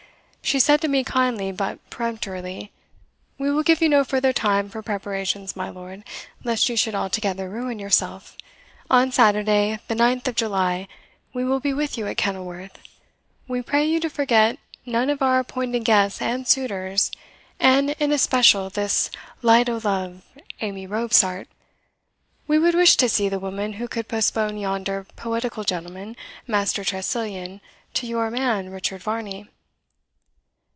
She 0.43 0.59
said 0.59 0.81
to 0.81 0.89
me 0.89 1.05
kindly, 1.05 1.53
but 1.53 1.79
peremptorily, 1.89 2.73
'We 3.37 3.51
will 3.51 3.63
give 3.63 3.81
you 3.81 3.87
no 3.87 4.03
further 4.03 4.33
time 4.33 4.67
for 4.69 4.81
preparations, 4.81 5.55
my 5.55 5.69
lord, 5.69 6.03
lest 6.43 6.67
you 6.67 6.75
should 6.75 6.93
altogether 6.95 7.47
ruin 7.49 7.79
yourself. 7.79 8.35
On 8.89 9.13
Saturday, 9.13 9.79
the 9.87 9.95
9th 9.95 10.27
of 10.27 10.35
July, 10.35 10.89
we 11.31 11.45
will 11.45 11.61
be 11.61 11.73
with 11.73 11.97
you 11.97 12.05
at 12.05 12.17
Kenilworth. 12.17 12.79
We 13.47 13.61
pray 13.61 13.85
you 13.85 14.01
to 14.01 14.09
forget 14.09 14.59
none 14.85 15.09
of 15.09 15.21
our 15.21 15.39
appointed 15.39 15.85
guests 15.85 16.21
and 16.21 16.45
suitors, 16.45 17.11
and 17.57 17.91
in 17.91 18.11
especial 18.11 18.69
this 18.69 19.09
light 19.41 19.69
o' 19.69 19.79
love, 19.81 20.23
Amy 20.59 20.85
Robsart. 20.85 21.47
We 22.47 22.59
would 22.59 22.75
wish 22.75 22.97
to 22.97 23.07
see 23.07 23.29
the 23.29 23.39
woman 23.39 23.73
who 23.73 23.87
could 23.87 24.09
postpone 24.09 24.57
yonder 24.57 25.07
poetical 25.15 25.63
gentleman, 25.63 26.17
Master 26.45 26.83
Tressilian, 26.83 27.61
to 27.93 28.05
your 28.05 28.29
man, 28.29 28.69
Richard 28.69 29.01
Varney.' 29.03 29.47